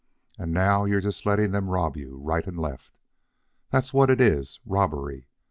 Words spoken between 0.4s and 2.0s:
now you're just letting them rob